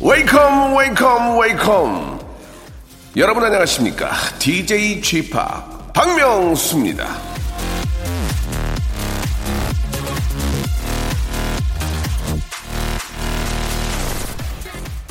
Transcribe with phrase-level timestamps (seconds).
[0.00, 2.20] Wake up wake up wake up.
[3.16, 4.10] 여러분 안녕하십니까?
[4.40, 5.30] DJ P
[5.94, 7.06] 박명수입니다.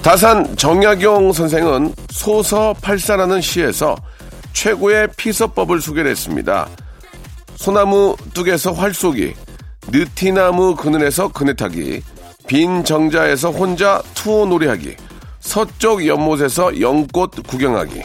[0.03, 3.95] 다산 정약용 선생은 소서 팔사라는 시에서
[4.53, 6.67] 최고의 피서법을 소개를 했습니다
[7.55, 9.33] 소나무 둑에서 활쏘기
[9.91, 12.01] 느티나무 그늘에서 그네타기
[12.47, 14.97] 빈 정자에서 혼자 투어 놀이하기,
[15.39, 18.01] 서쪽 연못에서 연꽃 구경하기.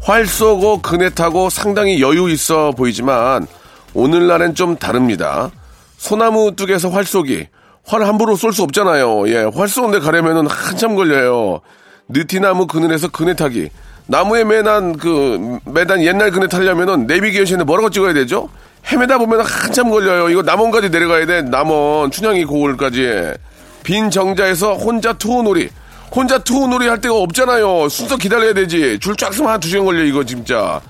[0.00, 3.46] 활 쏘고 그네 타고 상당히 여유 있어 보이지만
[3.94, 5.50] 오늘날엔 좀 다릅니다.
[5.96, 7.48] 소나무 뚝에서 활 쏘기.
[7.86, 9.28] 활 함부로 쏠 수 없잖아요.
[9.28, 11.60] 예, 활 쏘는데 가려면은 한참 걸려요.
[12.08, 13.70] 느티나무 그늘에서 그네 타기.
[14.06, 18.48] 나무에 매단 그 매단 옛날 그네 타려면은 내비게이션에 뭐라고 찍어야 되죠?
[18.90, 20.28] 헤매다 보면 한참 걸려요.
[20.30, 21.42] 이거 남원까지 내려가야 돼.
[21.42, 23.34] 남원 춘향이 고을까지
[23.82, 25.68] 빈 정자에서 혼자 투어놀이.
[26.14, 27.88] 혼자 투어놀이 할 데가 없잖아요.
[27.88, 28.98] 순서 기다려야 되지.
[29.00, 30.80] 줄 쫙 서면 한두 시간 걸려 이거 진짜.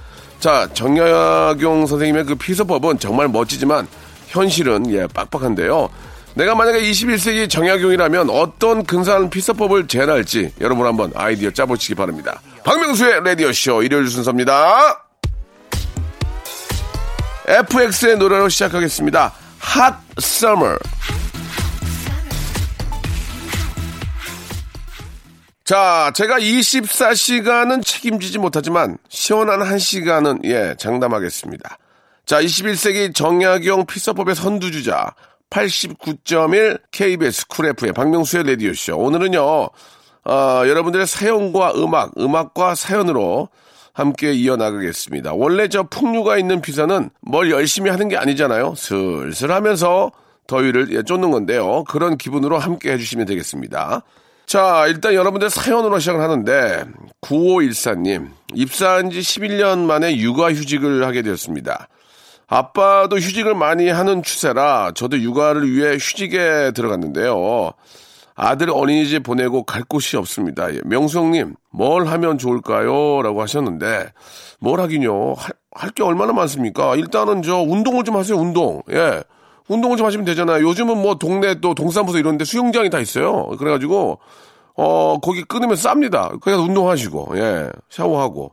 [0.40, 3.86] 자 정약용 선생님의 그 피서법은 정말 멋지지만
[4.28, 5.88] 현실은 예 빡빡한데요.
[6.36, 12.42] 내가 만약에 21세기 정약용이라면 어떤 근사한 피서법을 제안할지 여러분 한번 아이디어 짜보시기 바랍니다.
[12.62, 15.02] 박명수의 라디오쇼 일요일 순서입니다.
[17.46, 19.32] FX의 노래로 시작하겠습니다.
[19.76, 20.78] Hot Summer.
[25.64, 31.78] 자, 제가 24시간은 책임지지 못하지만 시원한 1시간은 예, 장담하겠습니다.
[32.26, 35.14] 자, 21세기 정약용 피서법의 선두주자
[35.50, 38.96] 89.1 KBS Cool FM 박명수의 라디오쇼.
[38.96, 43.48] 오늘은요, 어, 여러분들의 사연과 음악, 음악과 사연으로
[43.92, 45.32] 함께 이어나가겠습니다.
[45.32, 48.74] 원래 저 풍류가 있는 피서는 뭘 열심히 하는 게 아니잖아요.
[48.76, 50.12] 슬슬 하면서
[50.46, 51.84] 더위를 예, 쫓는 건데요.
[51.84, 54.02] 그런 기분으로 함께 해주시면 되겠습니다.
[54.44, 56.84] 자, 일단 여러분들 사연으로 시작을 하는데,
[57.22, 61.88] 9514님, 입사한 지 11년 만에 육아휴직을 하게 되었습니다.
[62.48, 67.72] 아빠도 휴직을 많이 하는 추세라 저도 육아를 위해 휴직에 들어갔는데요.
[68.36, 70.72] 아들 어린이집 보내고 갈 곳이 없습니다.
[70.72, 73.22] 예, 명수형님, 뭘 하면 좋을까요?
[73.22, 74.12] 라고 하셨는데,
[74.60, 75.34] 뭘 하긴요.
[75.72, 76.96] 할 게 얼마나 많습니까?
[76.96, 78.82] 일단은 저 운동을 좀 하세요, 운동.
[78.92, 79.22] 예.
[79.68, 80.66] 운동을 좀 하시면 되잖아요.
[80.68, 83.46] 요즘은 뭐 동네 또 동사무소 이런 데 수영장이 다 있어요.
[83.58, 84.18] 그래가지고,
[84.76, 86.38] 어, 거기 끊으면 쌉니다.
[86.40, 87.70] 그래서 운동하시고, 예.
[87.90, 88.52] 샤워하고.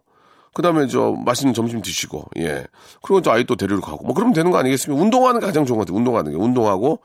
[0.54, 2.66] 그 다음에 저 맛있는 점심 드시고, 예.
[3.02, 4.06] 그리고 또 아이 또 데리러 가고.
[4.06, 5.02] 뭐 그러면 되는 거 아니겠습니까?
[5.02, 5.98] 운동하는 게 가장 좋은 것 같아요.
[5.98, 6.38] 운동하는 게.
[6.38, 7.00] 운동하고,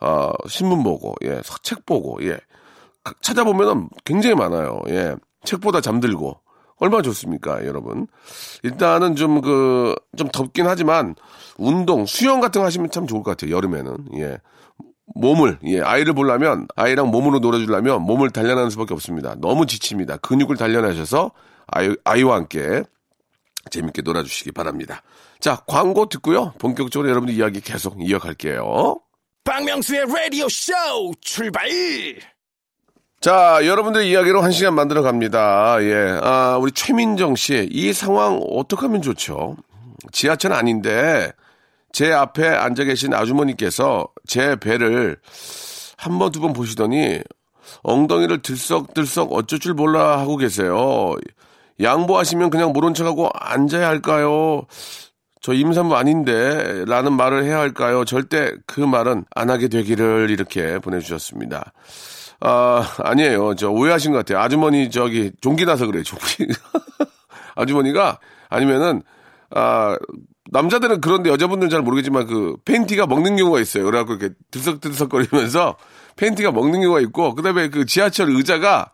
[0.00, 2.38] 어, 신문 보고, 예, 책 보고, 예.
[3.20, 4.80] 찾아보면은 굉장히 많아요.
[4.88, 5.16] 예.
[5.44, 6.38] 책보다 잠들고.
[6.78, 8.06] 얼마나 좋습니까, 여러분?
[8.62, 11.14] 일단은 좀 그, 좀 덥긴 하지만,
[11.56, 13.96] 운동, 수영 같은 거 하시면 참 좋을 것 같아요, 여름에는.
[14.18, 14.38] 예.
[15.14, 19.34] 몸을, 예, 아이를 보려면, 아이랑 몸으로 놀아주려면 몸을 단련하는 수밖에 없습니다.
[19.40, 20.18] 너무 지칩니다.
[20.18, 21.32] 근육을 단련하셔서
[21.66, 22.82] 아이, 아이와 함께
[23.70, 25.02] 재밌게 놀아주시기 바랍니다.
[25.40, 26.52] 자, 광고 듣고요.
[26.58, 28.98] 본격적으로 여러분들 이야기 계속 이어갈게요.
[29.44, 30.72] 박명수의 라디오 쇼
[31.20, 31.68] 출발!
[33.20, 35.76] 자, 여러분들 이야기로 한 시간 만들어 갑니다.
[35.80, 36.18] 예.
[36.22, 39.56] 아, 우리 최민정 씨, 이 상황 어떻게 하면 좋죠?
[40.10, 41.30] 지하철 아닌데,
[41.92, 45.18] 제 앞에 앉아 계신 아주머니께서 제 배를
[45.98, 47.20] 한 번, 두 번 보시더니,
[47.84, 51.14] 엉덩이를 들썩들썩 어쩔 줄 몰라 하고 계세요.
[51.82, 54.62] 양보하시면 그냥 모른 척하고 앉아야 할까요?
[55.40, 58.04] 저 임산부 아닌데 라는 말을 해야 할까요?
[58.04, 61.72] 절대 그 말은 안 하게 되기를 이렇게 보내주셨습니다.
[62.40, 63.54] 아, 아니에요.
[63.56, 64.38] 저 오해하신 것 같아요.
[64.38, 66.04] 아주머니 저기 종기 나서 그래요.
[66.04, 66.46] 종기.
[67.56, 68.18] 아주머니가
[68.48, 69.02] 아니면은
[69.50, 69.96] 아
[70.50, 73.84] 남자들은 그런데 여자분들은 잘 모르겠지만 그 팬티가 먹는 경우가 있어요.
[73.84, 75.76] 그래갖고 이렇게 들썩들썩거리면서
[76.16, 78.92] 팬티가 먹는 경우가 있고 그다음에 그 지하철 의자가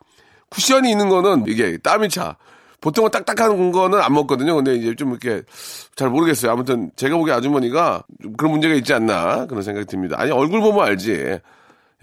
[0.50, 2.36] 쿠션이 있는 거는 이게 땀이 차.
[2.80, 4.54] 보통은 딱딱한 거는 안 먹거든요.
[4.56, 5.42] 근데 이제 좀 이렇게
[5.96, 6.52] 잘 모르겠어요.
[6.52, 8.04] 아무튼 제가 보기에 아주머니가
[8.36, 10.16] 그런 문제가 있지 않나 그런 생각이 듭니다.
[10.18, 11.38] 아니 얼굴 보면 알지.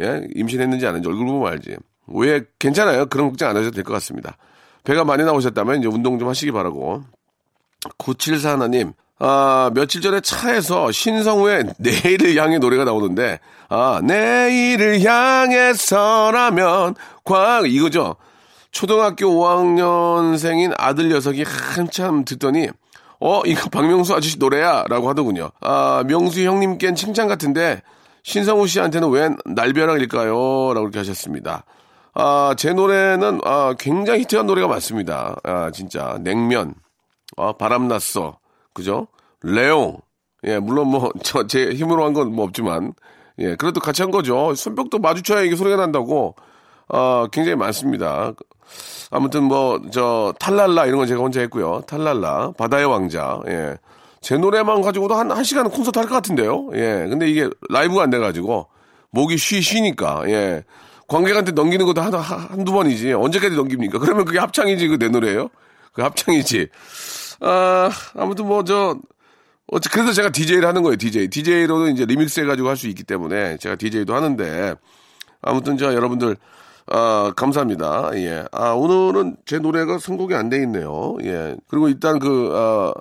[0.01, 1.77] 예, 임신했는지 안 했는지 얼굴 보면 알지.
[2.07, 3.05] 왜 괜찮아요.
[3.05, 4.37] 그런 걱정 안 하셔도 될 것 같습니다.
[4.83, 7.03] 배가 많이 나오셨다면 이제 운동 좀 하시기 바라고.
[7.97, 13.39] 974 하나님, 아, 며칠 전에 차에서 신성우의 내일을 향해 노래가 나오는데,
[13.69, 18.15] 아, 내일을 향해서라면, 광, 이거죠.
[18.79, 22.67] 초등학교 5학년생인 아들 녀석이 한참 듣더니,
[23.21, 24.83] 어, 이거 박명수 아저씨 노래야?
[24.89, 25.49] 라고 하더군요.
[25.61, 27.81] 아, 명수 형님께는 칭찬 같은데,
[28.23, 30.33] 신성우 씨한테는 웬 날벼락일까요?
[30.73, 31.63] 라고 이렇게 하셨습니다.
[32.15, 35.37] 아, 제 노래는, 아, 굉장히 히트한 노래가 많습니다.
[35.45, 36.17] 아, 진짜.
[36.19, 36.73] 냉면,
[37.37, 38.39] 아, 바람났어.
[38.73, 39.07] 그죠?
[39.41, 39.99] 레옹.
[40.43, 42.93] 예, 물론 뭐, 저, 제 힘으로 한 건 뭐 없지만,
[43.39, 44.53] 예, 그래도 같이 한 거죠.
[44.53, 46.35] 손뼉도 마주쳐야 이게 소리가 난다고,
[46.89, 48.33] 아, 굉장히 많습니다.
[49.11, 51.83] 아무튼 뭐, 저, 탈랄라 이런 건 제가 혼자 했고요.
[51.87, 53.77] 탈랄라, 바다의 왕자, 예.
[54.21, 56.69] 제 노래만 가지고도 한, 한 시간 콘서트 할 것 같은데요.
[56.73, 57.05] 예.
[57.09, 58.67] 근데 이게 라이브가 안 돼가지고,
[59.11, 60.63] 목이 쉬, 쉬니까, 예.
[61.07, 63.13] 관객한테 넘기는 것도 한, 한두 번이지.
[63.13, 63.99] 언제까지 넘깁니까?
[63.99, 65.49] 그러면 그게 합창이지, 그 내 노래예요?
[65.93, 66.67] 그 합창이지.
[67.41, 68.97] 아, 아무튼 뭐, 저,
[69.67, 71.27] 어째, 그래서 제가 DJ를 하는 거예요, DJ.
[71.29, 74.75] DJ로는 이제 리믹스 해가지고 할 수 있기 때문에 제가 DJ도 하는데,
[75.41, 76.35] 아무튼 저 여러분들,
[76.87, 78.11] 아, 감사합니다.
[78.15, 78.45] 예.
[78.51, 81.15] 아, 오늘은 제 노래가 선곡이 안 돼 있네요.
[81.23, 81.55] 예.
[81.67, 82.93] 그리고 일단 그, 아,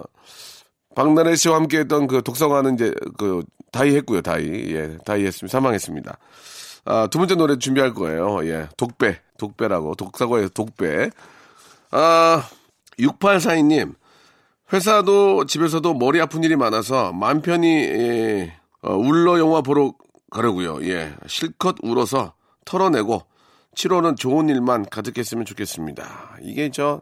[0.95, 3.43] 박나래 씨와 함께 했던 그 독사과는 이제 그,
[3.73, 4.47] die 했고요, die.
[4.75, 4.97] 예.
[5.05, 5.53] die 했습니다.
[5.53, 6.19] 사망했습니다.
[6.87, 8.47] 아, 두 번째 노래 준비할 거예요.
[8.47, 8.69] 예.
[8.77, 9.21] 독배.
[9.39, 9.95] 독배라고.
[9.97, 11.11] 독사과에서 독배.
[11.91, 12.49] 아,
[12.99, 13.95] 6842님.
[14.73, 19.93] 회사도 집에서도 머리 아픈 일이 많아서 맘 편히 예, 어, 울러 영화 보러
[20.31, 20.83] 가려고요.
[20.89, 22.33] 예, 실컷 울어서
[22.65, 23.23] 털어내고
[23.75, 26.37] 7월은 좋은 일만 가득했으면 좋겠습니다.
[26.43, 27.01] 이게 저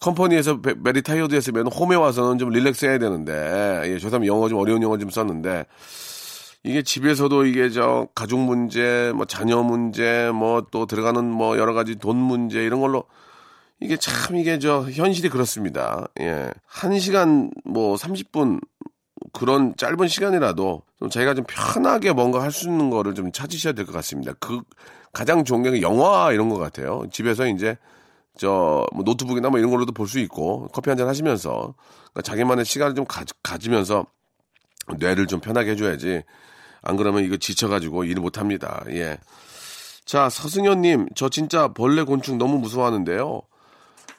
[0.00, 4.58] company에서 very tired 했으면 home에 와서는 좀 relax 해야 되는데 예, 저 사람 영어 좀
[4.58, 5.66] 어려운 영어 좀 썼는데
[6.62, 11.96] 이게 집에서도 이게 저 가족 문제, 뭐 자녀 문제, 뭐 또 들어가는 뭐 여러 가지
[11.96, 13.04] 돈 문제 이런 걸로
[13.80, 16.06] 이게 참 이게 저 현실이 그렇습니다.
[16.20, 16.50] 예.
[16.70, 18.60] 1시간 뭐 30분
[19.32, 23.84] 그런 짧은 시간이라도 좀 자기가 좀 편하게 뭔가 할 수 있는 거를 좀 찾으셔야 될
[23.86, 24.32] 것 같습니다.
[24.40, 24.60] 그
[25.12, 27.04] 가장 좋은 게 영화 이런 것 같아요.
[27.12, 27.76] 집에서 이제
[28.38, 31.74] 저 뭐 노트북이나 뭐 이런 걸로도 볼 수 있고 커피 한 잔 하시면서
[32.12, 34.06] 그러니까 자기만의 시간을 좀 가, 가지면서
[34.98, 36.22] 뇌를 좀 편하게 해줘야지.
[36.82, 38.82] 안 그러면 이거 지쳐가지고 일을 못 합니다.
[38.90, 39.18] 예.
[40.06, 43.42] 자, 서승현님, 저 진짜 벌레 곤충 너무 무서워하는데요.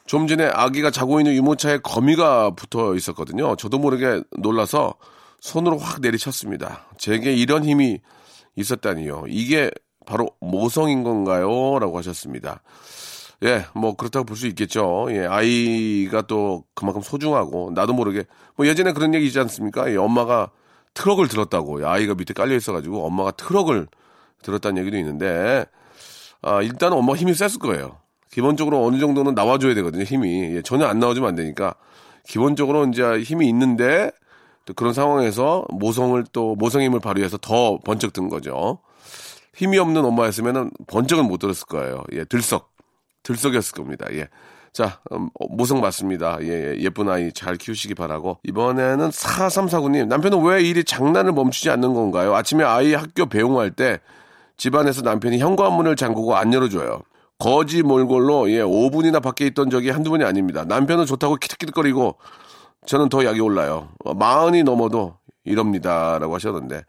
[0.06, 3.56] 좀 전에 아기가 자고 있는 유모차에 거미가 붙어 있었거든요.
[3.56, 4.94] 저도 모르게 놀라서
[5.40, 6.86] 손으로 확 내리쳤습니다.
[6.98, 8.00] 제게 이런 힘이
[8.56, 9.26] 있었다니요.
[9.28, 9.72] 이게
[10.06, 11.80] 바로 모성인 건가요?
[11.80, 12.62] 라고 하셨습니다.
[13.44, 15.08] 예, 뭐 그렇다고 볼 수 있겠죠.
[15.10, 18.26] 예, 아이가 또 그만큼 소중하고 나도 모르게
[18.56, 19.92] 뭐 예전에 그런 얘기 있지 않습니까?
[19.92, 20.52] 예, 엄마가
[20.94, 23.88] 트럭을 들었다고 아이가 밑에 깔려 있어가지고 엄마가 트럭을
[24.44, 25.66] 들었다는 얘기도 있는데
[26.42, 27.98] 아 일단은 엄마 힘이 셌을 거예요.
[28.32, 30.56] 기본적으로 어느 정도는 나와줘야 되거든요, 힘이.
[30.56, 31.76] 예, 전혀 안 나와주면 안 되니까.
[32.26, 34.10] 기본적으로 이제 힘이 있는데,
[34.66, 38.80] 또 그런 상황에서 모성을 또, 모성 힘을 발휘해서 더 번쩍 든 거죠.
[39.56, 42.04] 힘이 없는 엄마였으면 번쩍은 못 들었을 거예요.
[42.14, 42.72] 예, 들썩.
[43.24, 44.06] 들썩이었을 겁니다.
[44.14, 44.28] 예.
[44.74, 46.38] 자, 음, 어, 모성 맞습니다.
[46.42, 48.38] 예, 예, 예 쁜 아이 잘 키우시기 바라고.
[48.44, 52.34] 이번에는 4349님, 남편은 왜 일이 장난을 멈추지 않는 건가요?
[52.36, 54.00] 아침에 아이 학교 배웅할 때
[54.58, 57.02] 집안에서 남편이 현관문을 잠그고 안 열어줘요.
[57.38, 60.64] 거지 몰골로 예 5분이나 밖에 있던 적이 한두 번이 아닙니다.
[60.64, 62.18] 남편은 좋다고 키득키득거리고
[62.86, 63.90] 저는 더 약이 올라요.
[64.06, 66.84] 어, 마흔이 넘어도 이럽니다라고 하셨는데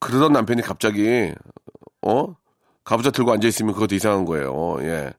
[0.00, 1.32] 그러던 남편이 갑자기
[2.02, 2.36] 어
[2.84, 4.76] 가부좌 들고 앉아 있으면 그것도 이상한 거예요.
[4.80, 5.12] 예.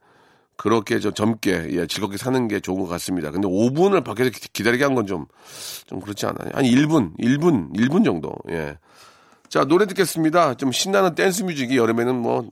[0.55, 3.29] 그렇게 좀 젊게 예, 즐겁게 사는 게 좋은 것 같습니다.
[3.29, 6.49] 근데 5분을 밖에서 기다리게 한건좀좀 그렇지 않아요?
[6.53, 8.33] 아니 1분, 1분, 1분 정도.
[8.49, 8.77] 예.
[9.49, 10.55] 자, 노래 듣겠습니다.
[10.55, 12.49] 좀 신나는 댄스 뮤직이 여름에는 뭐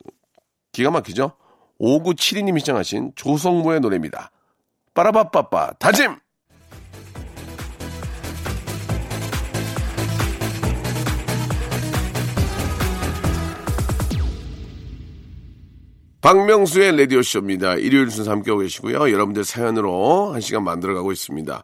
[0.71, 1.31] 기가 막히죠?
[1.79, 4.31] 5972님이 시청하신 조성모의 노래입니다.
[4.93, 6.17] 빠라바빠빠 다짐!
[16.25, 17.75] 박명수의 라디오쇼입니다.
[17.75, 19.11] 일요일 순서 함께하고 계시고요.
[19.11, 21.63] 여러분들 사연으로 한 시간 만들어가고 있습니다.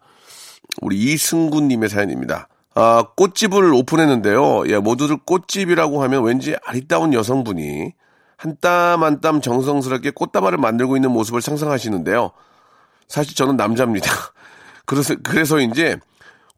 [0.84, 2.48] 우리 이승구님의 사연입니다.
[2.76, 4.68] 아, 꽃집을 오픈했는데요.
[4.68, 7.94] 예, 모두들 꽃집이라고 하면 왠지 아리따운 여성분이
[8.38, 12.30] 한 땀 한땀 정성스럽게 꽃다발을 만들고 있는 모습을 상상하시는데요.
[13.08, 14.12] 사실 저는 남자입니다.
[14.86, 15.96] 그래서, 그래서인지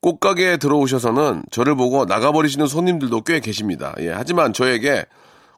[0.01, 3.95] 꽃가게에 들어오셔서는 저를 보고 나가버리시는 손님들도 꽤 계십니다.
[3.99, 5.05] 예, 하지만 저에게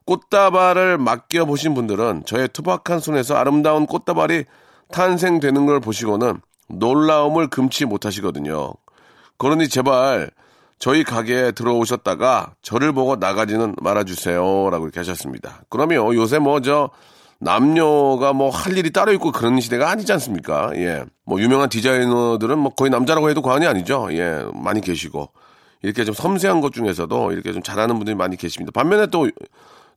[0.06, 4.46] 꽃다발을 맡겨보신 분들은 저의 투박한 손에서 아름다운 꽃다발이
[4.92, 8.74] 탄생되는 걸 보시고는 놀라움을 금치 못하시거든요.
[9.38, 10.30] 그러니 제발
[10.78, 14.70] 저희 가게에 들어오셨다가 저를 보고 나가지는 말아주세요.
[14.70, 15.64] 라고 이렇게 하셨습니다.
[15.70, 16.90] 그러면 요새 뭐 저
[17.40, 20.72] 남녀가 뭐 할 일이 따로 있고 그런 시대가 아니지 않습니까?
[20.76, 21.04] 예.
[21.26, 24.08] 뭐 유명한 디자이너들은 뭐 거의 남자라고 해도 과언이 아니죠.
[24.12, 24.46] 예.
[24.54, 25.30] 많이 계시고.
[25.82, 28.72] 이렇게 좀 섬세한 것 중에서도 이렇게 좀 잘하는 분들이 많이 계십니다.
[28.74, 29.30] 반면에 또,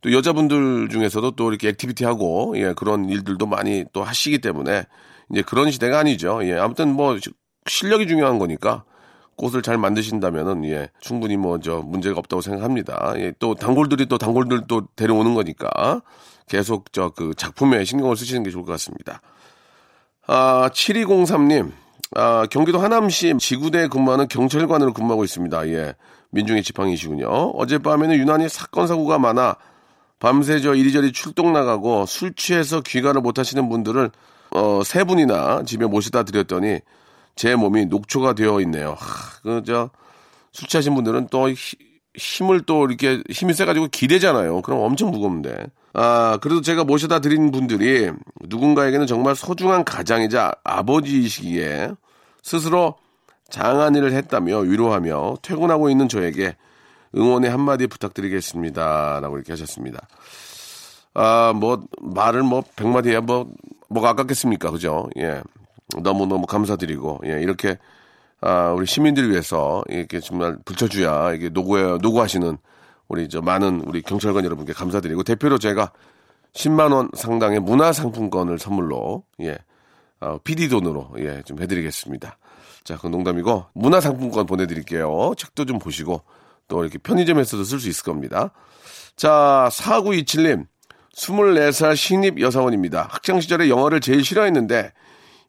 [0.01, 4.85] 또 여자분들 중에서도 또 이렇게 activity 하고, 예, 그런 일들도 많이 또 하시기 때문에
[5.31, 6.41] 이제 그런 시대가 아니죠.
[6.45, 6.55] 예.
[6.55, 7.19] 아무튼 뭐
[7.67, 8.85] 실력이 중요한 거니까
[9.37, 13.13] 꽃을 잘 만드신다면은 예 충분히 뭐 저 문제가 없다고 생각합니다.
[13.17, 16.03] 예, 또 단골들이 또 단골들 또 데려오는 거니까
[16.49, 19.21] 계속 저 그 작품에 신경을 쓰시는 게 좋을 것 같습니다.
[20.27, 21.73] 아 7203님
[22.17, 25.69] 아 경기도 하남시 지구대에 근무하는 경찰관으로 근무하고 있습니다.
[25.69, 25.95] 예
[26.31, 27.27] 민중의 지팡이시군요.
[27.29, 29.57] 어젯밤에는 유난히 사건 사고가 많아
[30.19, 34.11] 밤새 저 이리저리 출동 나가고 술 취해서 귀가를 못 하시는 분들을
[34.51, 36.81] 어, 세 분이나 집에 모시다 드렸더니
[37.37, 38.97] 제 몸이 녹초가 되어 있네요.
[38.99, 39.91] 하, 그, 저,
[40.53, 41.55] 술 취하신 분들은 또 히,
[42.15, 44.63] 힘을 또 이렇게 힘이 세가지고 기대잖아요.
[44.63, 45.67] 그럼 엄청 무거운데.
[45.93, 48.11] 아, 그래도 제가 모셔다 드린 분들이
[48.49, 51.93] 누군가에게는 정말 소중한 가장이자 아버지이시기에
[52.43, 52.97] 스스로
[53.51, 56.57] 장한 일을 했다며 위로하며 퇴근하고 있는 저에게
[57.17, 59.21] 응원의 한마디 부탁드리겠습니다.
[59.21, 60.07] 라고 이렇게 하셨습니다.
[61.15, 63.51] 아, 뭐, 말을 뭐, 백마디 야 뭐,
[63.89, 64.71] 뭐가 아깝겠습니까?
[64.71, 65.09] 그죠?
[65.19, 65.43] 예.
[66.01, 67.79] 너무너무 감사드리고, 예, 이렇게,
[68.41, 72.59] 아, 우리 시민들을 위해서 이렇게 정말 붙여줘야 이게 노고에, 노고하시는
[73.09, 75.93] 우리 저 많은 우리 경찰관 여러분께 감사드리고, 대표로 제가
[76.53, 79.59] 10만원 상당의 문화상품권을 선물로, 예,
[80.21, 82.37] 어, PD 돈으로, 예, 좀 해드리겠습니다.
[82.85, 85.33] 자, 그 농담이고, 문화상품권 보내드릴게요.
[85.37, 86.23] 책도 좀 보시고,
[86.69, 88.51] 또 이렇게 편의점에서도 쓸 수 있을 겁니다.
[89.17, 90.67] 자, 4927님.
[91.17, 93.09] 24살 신입 여사원입니다.
[93.11, 94.93] 학창시절에 영어를 제일 싫어했는데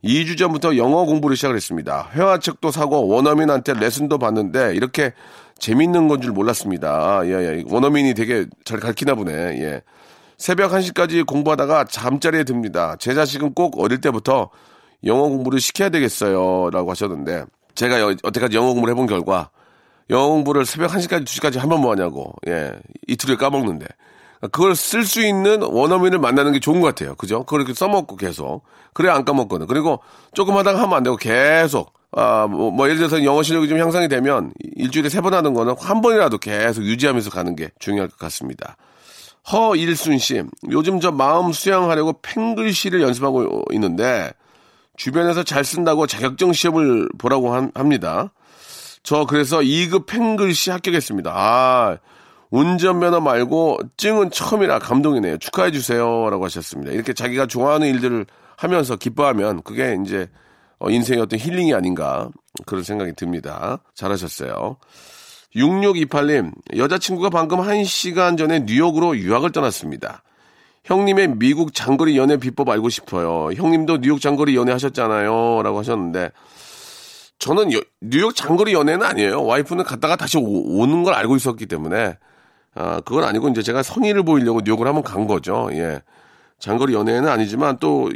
[0.03, 2.09] 2주 전부터 영어 공부를 시작을 했습니다.
[2.13, 5.13] 회화책도 사고 원어민한테 레슨도 받는데 이렇게
[5.59, 7.21] 재밌는 건 줄 몰랐습니다.
[7.25, 7.63] 예, 예.
[7.67, 9.31] 원어민이 되게 잘 가르치나 보네.
[9.61, 9.81] 예.
[10.37, 12.95] 새벽 1시까지 공부하다가 잠자리에 듭니다.
[12.97, 14.49] 제 자식은 꼭 어릴 때부터
[15.03, 16.69] 영어 공부를 시켜야 되겠어요.
[16.71, 17.43] 라고 하셨는데
[17.75, 19.51] 제가 여, 어때까지 영어 공부를 해본 결과
[20.09, 22.33] 영어 공부를 새벽 1시까지 2시까지 하면 뭐하냐고.
[22.47, 22.71] 예.
[23.07, 23.85] 이틀을 까먹는데.
[24.51, 27.15] 그걸 쓸 수 있는 원어민을 만나는 게 좋은 것 같아요.
[27.15, 27.43] 그죠?
[27.43, 28.63] 그걸 이렇게 써먹고 계속.
[28.93, 29.67] 그래야 안 까먹거든.
[29.67, 29.99] 그리고
[30.33, 31.93] 조금 하다가 하면 안 되고 계속.
[32.11, 35.75] 아, 뭐, 뭐, 예를 들어서 영어 실력이 좀 향상이 되면 일주일에 세 번 하는 거는
[35.77, 38.77] 한 번이라도 계속 유지하면서 가는 게 중요할 것 같습니다.
[39.51, 44.31] 허일순 씨, 요즘 저 마음 수양하려고 팽글씨를 연습하고 있는데
[44.97, 48.31] 주변에서 잘 쓴다고 자격증 시험을 보라고 합니다.
[49.03, 51.31] 저 그래서 2급 팽글씨 합격했습니다.
[51.33, 51.97] 아,
[52.51, 55.37] 운전면허 말고 증은 처음이라 감동이네요.
[55.37, 56.91] 축하해 주세요라고 하셨습니다.
[56.91, 58.25] 이렇게 자기가 좋아하는 일들을
[58.57, 60.29] 하면서 기뻐하면 그게 이제
[60.79, 62.29] 어, 인생의 어떤 힐링이 아닌가
[62.65, 63.79] 그런 생각이 듭니다.
[63.95, 64.77] 잘하셨어요.
[65.55, 70.23] 6628님, 여자친구가 방금 1시간 전에 뉴욕으로 유학을 떠났습니다.
[70.85, 73.51] 형님의 미국 장거리 연애 비법 알고 싶어요.
[73.53, 75.61] 형님도 뉴욕 장거리 연애 하셨잖아요.
[75.63, 76.31] 라고 하셨는데,
[77.39, 79.45] 저는 여, 뉴욕 장거리 연애는 아니에요.
[79.45, 82.17] 와이프는 갔다가 다시 오, 는걸 알고 있었기 때문에,
[82.75, 85.69] 아, 그건 아니고 이제 제가 성의를 보이려고 뉴욕을 한번 간 거죠.
[85.71, 86.01] 예.
[86.59, 88.09] 장거리 연애는 아니지만 또,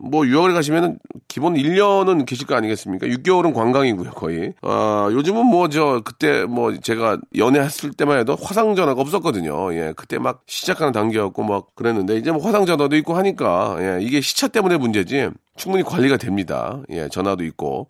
[0.00, 0.98] 뭐 유학을 가시면은
[1.28, 3.06] 기본 1년은 계실 거 아니겠습니까?
[3.06, 4.52] 6개월은 관광이고요, 거의.
[4.60, 9.72] 아, 요즘은 뭐 저 그때 뭐 제가 연애했을 때만 해도 화상 전화가 없었거든요.
[9.72, 9.94] 예.
[9.96, 13.98] 그때 막 시작하는 단계였고 막 그랬는데 이제 뭐 화상 전화도 있고 하니까 예.
[14.02, 16.82] 이게 시차 때문에 문제지 충분히 관리가 됩니다.
[16.90, 17.08] 예.
[17.08, 17.86] 전화도 있고.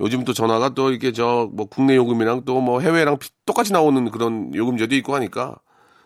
[0.00, 4.54] 요즘 또 전화가 또 이렇게 저 뭐 국내 요금이랑 또 뭐 해외랑 똑같이 나오는 그런
[4.54, 5.56] 요금제도 있고 하니까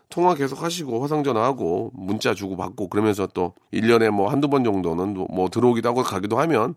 [0.08, 5.14] 통화 계속 하시고 화상 전화하고 문자 주고 받고 그러면서 또 1년에 뭐 한두 번 정도는
[5.30, 6.74] 뭐 들어오기도 하고 가기도 하면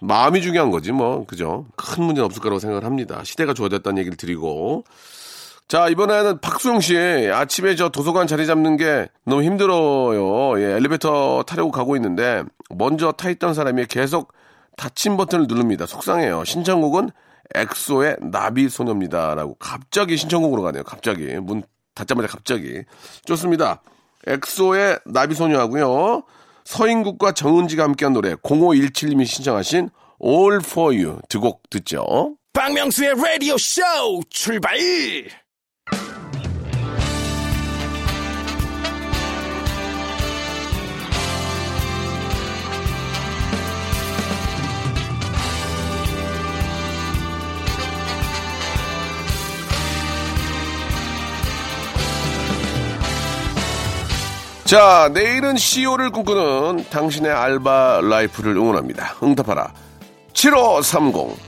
[0.00, 1.66] 마음이 중요한 거지 뭐 그죠?
[1.76, 3.22] 큰 문제는 없을 거라고 생각을 합니다.
[3.24, 4.84] 시대가 좋아졌다는 얘기를 드리고
[5.66, 6.96] 자, 이번에는 박수영 씨.
[7.30, 10.58] 아침에 저 도서관 자리 잡는 게 너무 힘들어요.
[10.62, 14.32] 예, 엘리베이터 타려고 가고 있는데, 먼저 타 있던 사람이 계속
[14.78, 15.84] 닫힌 버튼을 누릅니다.
[15.84, 16.44] 속상해요.
[16.44, 17.10] 신청곡은
[17.54, 20.84] 엑소의 나비 소녀입니다라고 갑자기 신청곡으로 가네요.
[20.84, 21.62] 갑자기 문
[21.94, 22.84] 닫자마자 갑자기
[23.26, 23.82] 좋습니다.
[24.26, 26.22] 엑소의 나비 소녀하고요.
[26.64, 29.90] 서인국과 정은지가 함께한 노래 0517님이 신청하신
[30.24, 32.36] All For You 두 곡 듣죠.
[32.52, 33.82] 박명수의 라디오 쇼
[34.30, 34.76] 출발!
[54.68, 59.14] 자, 내일은 CEO를 꿈꾸는 당신의 알바 라이프를 응원합니다.
[59.22, 59.72] 응답하라.
[60.34, 61.38] 7530.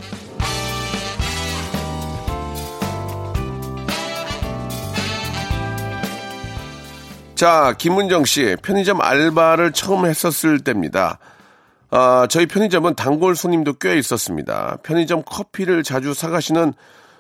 [7.34, 11.18] 자, 김문정 씨, 편의점 알바를 처음 했었을 때입니다.
[11.90, 14.78] 아, 저희 편의점은 단골 손님도 꽤 있었습니다.
[14.82, 16.72] 편의점 커피를 자주 사가시는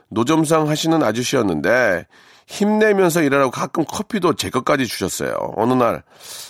[0.08, 2.06] 노점상 하시는 아저씨였는데,
[2.50, 5.32] 힘내면서 일하라고 가끔 커피도 제 것까지 주셨어요.
[5.56, 6.02] 어느 날,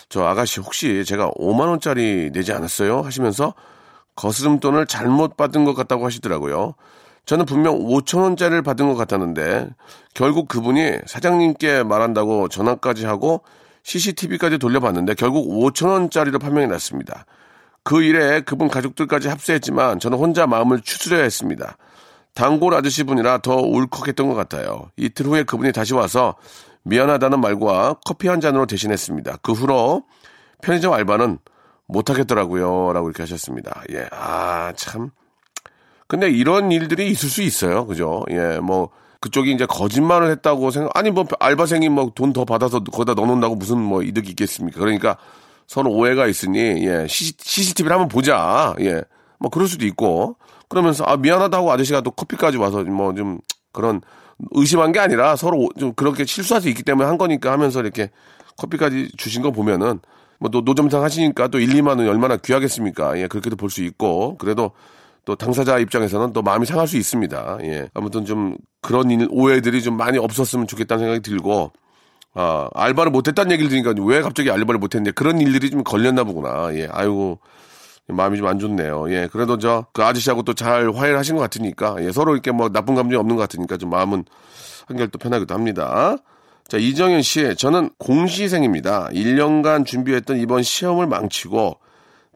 [0.09, 3.01] 저 아가씨 혹시 제가 5만 원짜리 내지 않았어요?
[3.01, 3.53] 하시면서
[4.15, 6.73] 거스름돈을 잘못 받은 것 같다고 하시더라고요.
[7.25, 9.69] 저는 분명 5천 원짜리를 받은 것 같았는데
[10.15, 13.43] 결국 그분이 사장님께 말한다고 전화까지 하고
[13.83, 17.25] CCTV까지 돌려봤는데 결국 5천 원짜리로 판명이 났습니다.
[17.83, 21.77] 그 일에 그분 가족들까지 합세했지만 저는 혼자 마음을 추스려야 했습니다.
[22.33, 24.89] 단골 아저씨 분이라 더 울컥했던 것 같아요.
[24.97, 26.35] 이틀 후에 그분이 다시 와서
[26.83, 29.37] 미안하다는 말과 커피 한 잔으로 대신했습니다.
[29.41, 30.03] 그 후로
[30.61, 31.39] 편의점 알바는
[31.87, 32.93] 못하겠더라고요.
[32.93, 33.83] 라고 이렇게 하셨습니다.
[33.91, 35.11] 예, 아, 참.
[36.07, 37.85] 근데 이런 일들이 있을 수 있어요.
[37.85, 38.23] 그죠?
[38.31, 43.13] 예, 뭐, 그쪽이 이제 거짓말을 했다고 생각, 아니, 뭐, 알바생이 뭐 돈 더 받아서 거기다
[43.13, 44.79] 넣어놓는다고 무슨 뭐 이득이 있겠습니까?
[44.79, 45.17] 그러니까
[45.67, 48.73] 서로 오해가 있으니, 예, CCTV를 한번 보자.
[48.79, 49.03] 예,
[49.39, 50.37] 뭐 그럴 수도 있고.
[50.71, 53.39] 그러면서, 아, 미안하다고 아저씨가 또 커피까지 와서 뭐 좀
[53.73, 54.01] 그런
[54.51, 58.09] 의심한 게 아니라 서로 좀 그렇게 실수할 수 있기 때문에 한 거니까 하면서 이렇게
[58.57, 59.99] 커피까지 주신 거 보면은
[60.39, 63.19] 뭐 노, 노점상 하시니까 또 1, 2만 원이 얼마나 귀하겠습니까?
[63.19, 64.71] 예, 그렇게도 볼 수 있고 그래도
[65.25, 67.59] 또 당사자 입장에서는 또 마음이 상할 수 있습니다.
[67.63, 67.89] 예.
[67.93, 71.71] 아무튼 좀 그런 일, 오해들이 좀 많이 없었으면 좋겠다는 생각이 들고
[72.33, 76.73] 아, 알바를 못했다는 얘기를 들으니까 왜 갑자기 알바를 못했는데 그런 일들이 좀 걸렸나 보구나.
[76.73, 77.39] 예, 아이고
[78.07, 79.11] 마음이 좀 안 좋네요.
[79.11, 82.69] 예, 그래도 저 그 아저씨하고 또 잘 화해를 하신 것 같으니까 예, 서로 이렇게 뭐
[82.69, 84.25] 나쁜 감정이 없는 것 같으니까 좀 마음은
[84.87, 86.17] 한결 또 편하기도 합니다.
[86.67, 89.09] 자, 이정현 씨, 저는 공시생입니다.
[89.09, 91.77] 1년간 준비했던 이번 시험을 망치고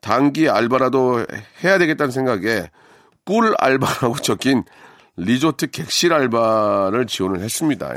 [0.01, 1.25] 단기 알바라도
[1.63, 2.69] 해야 되겠다는 생각에
[3.25, 4.63] 꿀 알바라고 적힌
[5.17, 7.93] 리조트 객실 알바를 지원을 했습니다.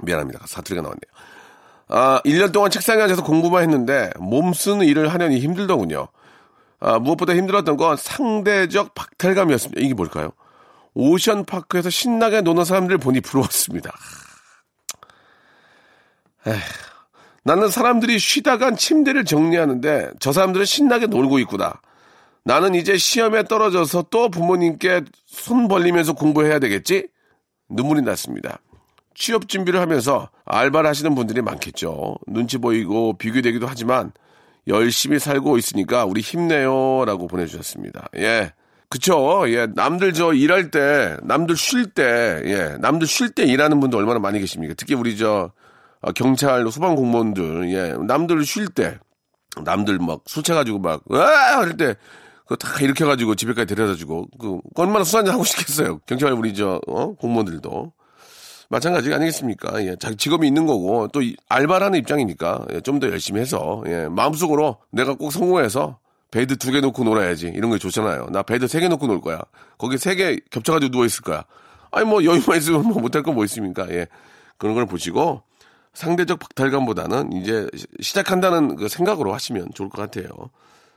[0.00, 0.40] 미안합니다.
[0.46, 1.00] 사투리가 나왔네요.
[1.88, 6.08] 아, 1년 동안 책상에 앉아서 공부만 했는데 몸 쓰는 일을 하려니 힘들더군요.
[6.82, 9.80] 아, 무엇보다 힘들었던 건 상대적 박탈감이었습니다.
[9.80, 10.32] 이게 뭘까요?
[10.94, 13.92] 오션파크에서 신나게 노는 사람들 보니 부러웠습니다.
[16.46, 16.58] 에휴,
[17.44, 21.72] 나는 사람들이 쉬다간 침대를 정리하는데 저 사람들은 신나게 놀고 있구나.
[22.44, 27.06] 나는 이제 시험에 떨어져서 또 부모님께 손 벌리면서 공부해야 되겠지?
[27.68, 28.58] 눈물이 났습니다.
[29.14, 32.16] 취업 준비를 하면서 알바를 하시는 분들이 많겠죠.
[32.26, 34.12] 눈치 보이고 비교되기도 하지만
[34.68, 37.04] 열심히 살고 있으니까 우리 힘내요.
[37.04, 38.08] 라고 보내주셨습니다.
[38.16, 38.52] 예.
[38.88, 39.44] 그쵸.
[39.48, 39.66] 예.
[39.74, 42.76] 남들 저 일할 때, 남들 쉴 때, 예.
[42.78, 44.74] 남들 쉴 때 일하는 분들 얼마나 많이 계십니까?
[44.76, 45.50] 특히 우리 저,
[46.02, 47.96] 어, 경찰, 소방 공무원들, 예.
[48.06, 48.98] 남들 쉴 때,
[49.64, 51.58] 남들 막술 채가지고 막, 으아!
[51.58, 51.94] 할 때,
[52.42, 55.98] 그거 다 해가지고 집에까지 데려다 주고, 그, 얼마나 술 한잔 하고 싶겠어요.
[56.06, 57.14] 경찰 우리 저, 어?
[57.14, 57.92] 공무원들도.
[58.72, 59.84] 마찬가지 아니겠습니까?
[59.84, 64.78] 예, 자기 직업이 있는 거고 또 알바하는 입장이니까 예, 좀 더 열심히 해서 예, 마음속으로
[64.90, 65.98] 내가 꼭 성공해서
[66.30, 68.28] bed 두 개 놓고 놀아야지 이런 게 좋잖아요.
[68.30, 69.40] 나 bed 세 개 놓고 놀 거야.
[69.76, 71.44] 거기 세 개 겹쳐가지고 누워 있을 거야.
[71.90, 73.86] 아니 뭐 여유만 있으면 뭐 못할 거뭐 있습니까?
[73.90, 74.06] 예,
[74.56, 75.42] 그런 걸 보시고
[75.92, 77.68] 상대적 박탈감보다는 이제
[78.00, 80.28] 시작한다는 그 생각으로 하시면 좋을 것 같아요.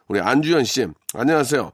[0.08, 1.72] 우리 안주현 씨, 안녕하세요.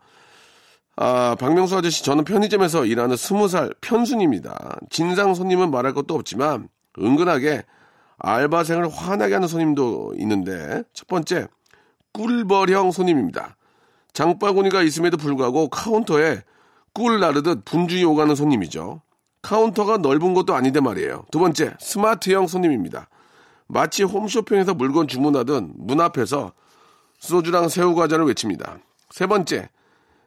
[0.97, 4.79] 아, 박명수 아저씨, 저는 편의점에서 일하는 스무 살 편순이입니다.
[4.89, 7.63] 진상 손님은 말할 것도 없지만, 은근하게
[8.19, 11.47] 알바생을 화나게 하는 손님도 있는데, 첫 번째,
[12.13, 13.55] 꿀벌형 손님입니다.
[14.13, 16.43] 장바구니가 있음에도 불구하고 카운터에
[16.93, 19.01] 꿀 나르듯 분주히 오가는 손님이죠.
[19.41, 21.25] 카운터가 넓은 것도 아닌데 말이에요.
[21.31, 23.09] 두 번째, 스마트형 손님입니다.
[23.67, 26.51] 마치 홈쇼핑에서 물건 주문하듯 문 앞에서
[27.19, 28.79] 소주랑 새우과자를 외칩니다.
[29.09, 29.69] 세 번째,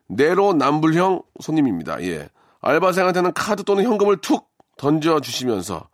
[0.08, 2.02] 내로남불형 손님입니다.
[2.02, 2.28] 예.
[2.60, 5.88] 알바생한테는 카드 또는 현금을 툭 던져주시면서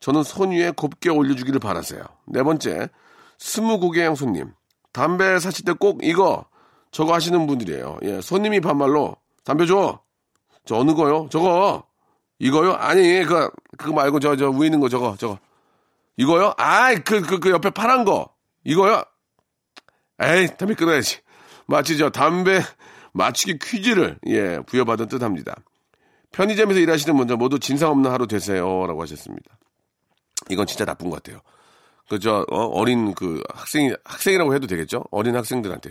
[0.00, 2.02] 저는 손 위에 곱게 올려주기를 바라세요.
[2.26, 2.88] 네 번째,
[3.38, 4.52] 스무고개형 손님.
[4.92, 6.44] 담배 사실 때 꼭 이거,
[6.90, 7.98] 저거 하시는 분들이에요.
[8.02, 10.00] 예, 손님이 반말로, 담배 줘!
[10.64, 11.28] 저 어느 거요?
[11.30, 11.84] 저거!
[12.38, 12.72] 이거요?
[12.74, 15.38] 아니, 그, 그거 말고 저, 저 위에 있는 거 저거, 저거.
[16.16, 16.52] 이거요?
[16.56, 18.28] 아이, 그, 그, 그 옆에 파란 거.
[18.64, 19.02] 이거요?
[20.20, 21.18] 에이, 담배 끊어야지.
[21.66, 22.60] 마치 저 담배
[23.12, 25.56] 맞추기 퀴즈를 예 부여받은 뜻합니다.
[26.32, 29.58] 편의점에서 일하시는 분들 모두 진상 없는 하루 되세요라고 하셨습니다.
[30.50, 31.40] 이건 진짜 나쁜 것 같아요.
[32.08, 35.04] 그저 어, 린그 학생 학생이라고 해도 되겠죠?
[35.10, 35.90] 어린 학생들한테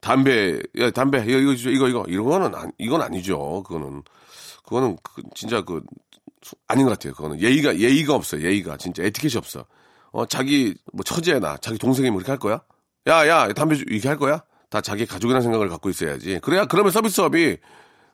[0.00, 3.62] 담배 야 담배 이거 이거 이거 이거 이거는 안, 이건 아니죠.
[3.64, 4.02] 그거는
[4.64, 5.82] 그거는 그, 진짜 그
[6.66, 7.12] 아닌 것 같아요.
[7.12, 8.42] 그거는 예의가 예의가 없어요.
[8.42, 9.66] 예의가 진짜 에티켓이 없어.
[10.12, 12.62] 어 자기 뭐 처제나 자기 동생이 뭐 이렇게 할 거야?
[13.06, 14.42] 야야 담배 이렇게 할 거야?
[14.70, 16.38] 다 자기 가족이라는 생각을 갖고 있어야지.
[16.40, 17.58] 그래야 그러면 서비스업이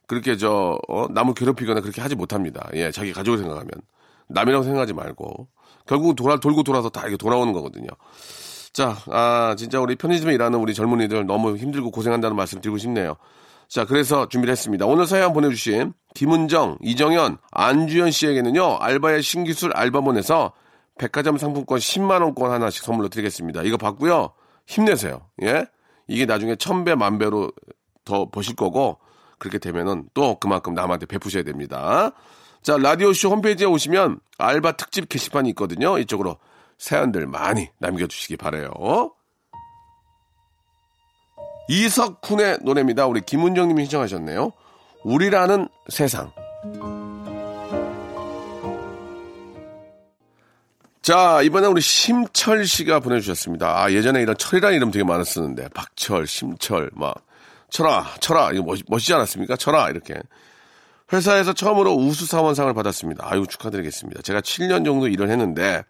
[0.06, 2.68] 그렇게 저 어, 남을 괴롭히거나 그렇게 하지 못합니다.
[2.74, 3.70] 예, 자기 가족을 생각하면
[4.28, 5.48] 남이라고 생각하지 말고
[5.86, 7.88] 결국 돌아 돌고 돌아서 다 이렇게 돌아오는 거거든요.
[8.72, 13.16] 자, 아 진짜 우리 편의점에 일하는 우리 젊은이들 너무 힘들고 고생한다는 말씀 드리고 싶네요.
[13.68, 14.86] 자, 그래서 준비를 했습니다.
[14.86, 20.52] 오늘 사연 보내주신 김은정, 이정현, 안주현 씨에게는요, 알바의 신기술 알바몬에서
[20.98, 23.62] 백화점 상품권 10만 원권 하나씩 선물로 드리겠습니다.
[23.62, 24.30] 이거 받고요,
[24.66, 25.22] 힘내세요.
[25.42, 25.66] 예?
[26.08, 27.52] 이게 나중에 천배 만배로
[28.04, 28.98] 더 버실 거고
[29.38, 32.12] 그렇게 되면은 또 그만큼 남한테 베푸셔야 됩니다.
[32.62, 35.98] 자, 라디오쇼 홈페이지에 오시면 알바 특집 게시판이 있거든요.
[35.98, 36.38] 이쪽으로
[36.78, 38.70] 사연들 많이 남겨주시기 바래요.
[41.68, 43.06] 이석훈의 노래입니다.
[43.06, 44.52] 우리 김은정 님이 신청하셨네요.
[45.04, 46.32] 우리라는 세상.
[51.06, 53.80] 자, 이번에 우리 심철 씨가 보내주셨습니다.
[53.80, 55.68] 아, 예전에 이런 철이라는 이름 되게 많았었는데.
[55.68, 57.14] 박철, 심철, 막.
[57.70, 58.50] 철아, 철아.
[58.50, 59.54] 이거 멋, 멋있지 않았습니까?
[59.54, 60.14] 철아, 이렇게.
[61.12, 63.24] 회사에서 처음으로 우수사원상을 받았습니다.
[63.24, 64.22] 아유, 축하드리겠습니다.
[64.22, 65.84] 제가 7년 정도 일을 했는데,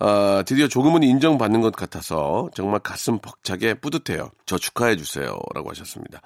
[0.00, 4.32] 아, 드디어 조금은 인정받는 것 같아서 정말 가슴 벅차게 뿌듯해요.
[4.46, 5.38] 저 축하해 주세요.
[5.54, 6.20] 라고 하셨습니다.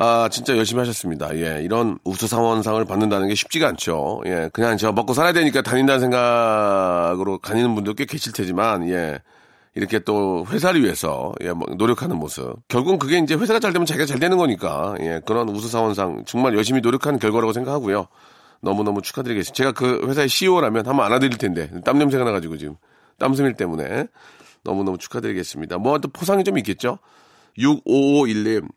[0.00, 1.34] 아, 진짜 열심히 하셨습니다.
[1.36, 4.22] 예, 이런 우수사원상을 받는다는 게 쉽지가 않죠.
[4.26, 9.18] 예, 그냥 저 먹고 살아야 되니까 다닌다는 생각으로 다니는 분도 꽤 계실 테지만, 예,
[9.74, 12.56] 이렇게 또 회사를 위해서, 예, 뭐 노력하는 모습.
[12.68, 16.80] 결국은 그게 이제 회사가 잘 되면 자기가 잘 되는 거니까, 예, 그런 우수사원상 정말 열심히
[16.80, 18.06] 노력한 결과라고 생각하고요.
[18.60, 19.52] 너무너무 축하드리겠습니다.
[19.56, 22.76] 제가 그 회사의 CEO라면 한번 안아드릴 텐데, 땀 냄새가 나가지고 지금,
[23.18, 24.06] 땀스밀 때문에.
[24.62, 25.78] 너무너무 축하드리겠습니다.
[25.78, 26.98] 뭐 또 포상이 좀 있겠죠?
[27.58, 28.68] 6551님,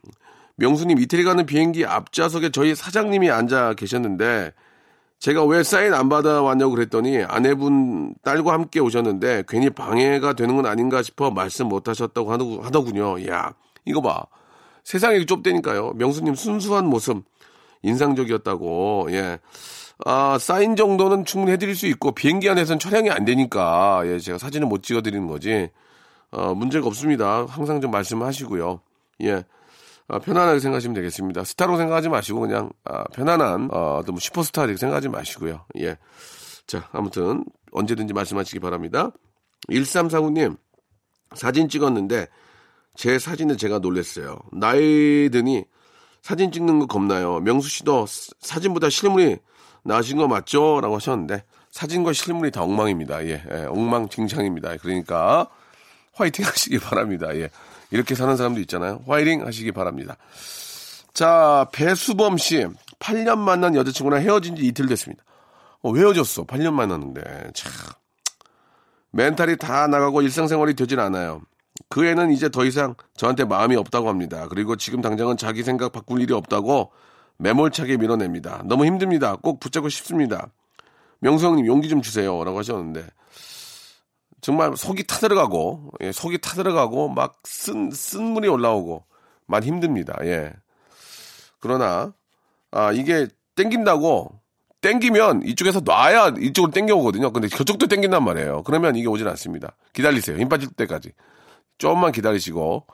[0.55, 4.51] 명수님 이태리 가는 비행기 앞좌석에 저희 사장님이 앉아 계셨는데
[5.19, 11.03] 제가 왜 사인 안 받아왔냐고 그랬더니 아내분 딸과 함께 오셨는데 괜히 방해가 되는 건 아닌가
[11.03, 13.19] 싶어 말씀 못 하셨다고 하더군요.
[13.19, 13.53] 이야,
[13.85, 14.23] 이거 봐.
[14.83, 15.93] 세상이 좁대니까요.
[15.95, 17.23] 명수님 순수한 모습
[17.83, 19.09] 인상적이었다고.
[19.11, 19.39] 예.
[20.05, 24.67] 아, 사인 정도는 충분히 해드릴 수 있고 비행기 안에서는 촬영이 안 되니까 예, 제가 사진을
[24.67, 25.69] 못 찍어드리는 거지.
[26.31, 27.45] 어, 문제가 없습니다.
[27.47, 28.79] 항상 좀 말씀하시고요.
[29.23, 29.43] 예.
[30.07, 31.43] 아, 편안하게 생각하시면 되겠습니다.
[31.43, 35.65] 스타로 생각하지 마시고 그냥 아, 편안한 어, 어떤 뭐 슈퍼스타 이렇게 생각하지 마시고요.
[35.79, 35.97] 예.
[36.67, 39.11] 자, 아무튼 언제든지 말씀하시기 바랍니다.
[39.69, 40.57] 1349님
[41.35, 42.27] 사진 찍었는데
[42.95, 44.39] 제 사진을 제가 놀랬어요.
[44.51, 45.65] 나이 드니
[46.21, 47.39] 사진 찍는 거 겁나요.
[47.39, 48.05] 명수 씨도
[48.39, 49.37] 사진보다 실물이
[49.83, 50.79] 나으신 거 맞죠?
[50.81, 53.25] 라고 하셨는데 사진과 실물이 다 엉망입니다.
[53.25, 54.77] 예, 예 엉망진창입니다.
[54.77, 55.47] 그러니까
[56.13, 57.35] 화이팅 하시기 바랍니다.
[57.35, 57.49] 예.
[57.91, 59.03] 이렇게 사는 사람도 있잖아요.
[59.07, 60.17] 화이팅 하시기 바랍니다.
[61.13, 62.65] 자, 배수범 씨.
[62.99, 65.23] 8년 만난 여자친구랑 헤어진 지 이틀 됐습니다.
[65.81, 66.45] 어, 왜 헤어졌어?
[66.45, 67.51] 8년 만났는데.
[67.53, 67.71] 참.
[69.11, 71.41] 멘탈이 다 나가고 일상생활이 되질 않아요.
[71.89, 74.47] 그 애는 이제 더 이상 저한테 마음이 없다고 합니다.
[74.49, 76.91] 그리고 지금 당장은 자기 생각 바꿀 일이 없다고
[77.37, 78.63] 매몰차게 밀어냅니다.
[78.65, 79.35] 너무 힘듭니다.
[79.35, 80.47] 꼭 붙잡고 싶습니다.
[81.19, 82.43] 명수 형님 용기 좀 주세요.
[82.43, 83.05] 라고 하셨는데.
[84.41, 89.03] 정말 속이 타들어가고 예, 속이 타들어가고 막 쓴 쓴물이 올라오고
[89.47, 90.17] 많이 힘듭니다.
[90.23, 90.51] 예.
[91.59, 92.13] 그러나
[92.71, 94.39] 아 이게 땡긴다고
[94.81, 97.31] 땡기면 이쪽에서 놔야 이쪽으로 땡겨오거든요.
[97.31, 98.63] 근데 저쪽도 땡긴단 말이에요.
[98.63, 99.75] 그러면 이게 오진 않습니다.
[99.93, 100.37] 기다리세요.
[100.39, 101.11] 힘 빠질 때까지.
[101.77, 102.85] 조금만 기다리시고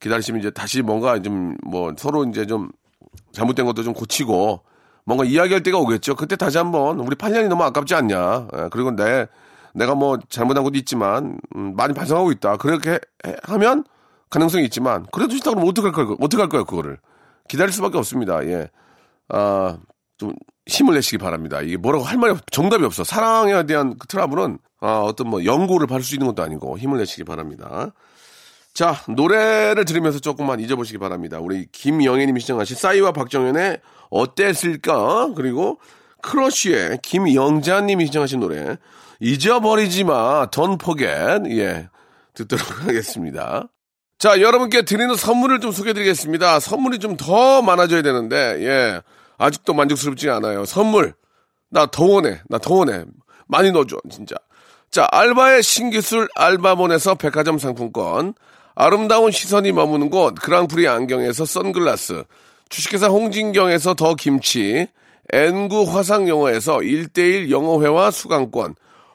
[0.00, 2.70] 기다리시면 이제 다시 뭔가 좀 뭐 서로 이제 좀
[3.32, 4.60] 잘못된 것도 좀 고치고
[5.04, 6.14] 뭔가 이야기할 때가 오겠죠.
[6.14, 8.48] 그때 다시 한번 우리 8년이 너무 아깝지 않냐.
[8.56, 9.26] 예, 그리고 내
[9.74, 12.56] 내가 뭐 잘못한 것도 있지만 음, 많이 반성하고 있다.
[12.56, 13.84] 그렇게 해, 하면
[14.30, 16.16] 가능성이 있지만 그래도 싫다 그러면 어떡할 거예요?
[16.20, 16.98] 어떡할 거예요, 그거를.
[17.48, 18.44] 기다릴 수밖에 없습니다.
[18.46, 18.70] 예.
[19.28, 19.78] 아,
[20.16, 20.32] 좀
[20.66, 21.60] 힘을 내시기 바랍니다.
[21.60, 23.04] 이게 뭐라고 할 말이 없, 정답이 없어.
[23.04, 27.24] 사랑에 대한 그 트러블은 아, 어떤 뭐 연고를 받을 수 있는 것도 아니고 힘을 내시기
[27.24, 27.92] 바랍니다.
[28.72, 31.38] 자, 노래를 들으면서 조금만 잊어보시기 바랍니다.
[31.40, 33.78] 우리 김영애님이 신청하신 싸이와 박정현의
[34.10, 35.32] 어땠을까?
[35.36, 35.78] 그리고
[36.22, 38.76] 크러쉬의 김영자님이 신청하신 노래
[39.24, 40.46] 잊어버리지 마.
[40.50, 41.06] Don't forget.
[41.48, 41.88] 예.
[42.34, 43.68] 듣도록 하겠습니다.
[44.18, 46.60] 자, 여러분께 드리는 선물을 좀 소개해 드리겠습니다.
[46.60, 49.00] 선물이 좀 더 많아져야 되는데, 예.
[49.38, 50.64] 아직도 만족스럽지 않아요.
[50.66, 51.14] 선물.
[51.70, 52.40] 나 더 원해.
[52.48, 53.04] 나 더 원해.
[53.46, 54.36] 많이 넣어줘, 진짜.
[54.90, 58.34] 자, 알바의 신기술 알바몬에서 백화점 상품권.
[58.76, 62.24] 아름다운 시선이 머무는 곳 그랑프리 안경에서 선글라스.
[62.68, 64.86] 주식회사 홍진경에서 더 김치.
[65.32, 68.74] N구 화상영어에서 1대1 영어회화 수강권.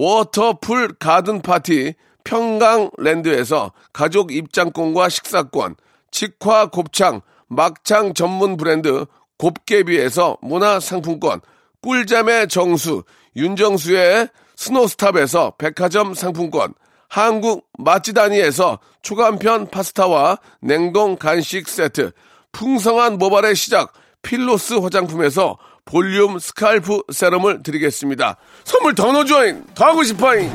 [0.00, 1.92] 워터풀 가든 파티
[2.24, 5.76] 평강랜드에서 가족 입장권과 식사권,
[6.10, 9.04] 직화 곱창 막창 전문 브랜드
[9.36, 11.42] 곱개비에서 문화상품권,
[11.82, 13.02] 꿀잠의 정수
[13.36, 16.72] 윤정수의 스노스탑에서 백화점 상품권,
[17.10, 22.12] 한국 맛지다니에서 초간편 파스타와 냉동 간식 세트,
[22.52, 28.36] 풍성한 모발의 시작 필로스 화장품에서 볼륨 scalp 세럼을 드리겠습니다.
[28.64, 29.64] 선물 더 넣어줘잉!
[29.74, 30.50] 더 하고 싶어잉!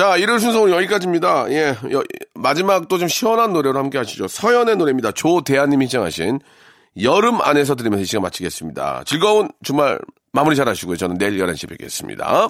[0.00, 1.50] 자, 일요일 순서 오늘 여기까지입니다.
[1.50, 2.02] 예, 여,
[2.34, 4.28] 마지막도 좀 시원한 노래로 함께 하시죠.
[4.28, 5.12] 서연의 노래입니다.
[5.12, 6.40] 조대한님이 신청하신
[7.02, 9.02] 여름 안에서 들으면서 이 시간 마치겠습니다.
[9.04, 9.98] 즐거운 주말
[10.32, 10.96] 마무리 잘 하시고요.
[10.96, 12.48] 저는 내일 11시에 뵙겠습니다.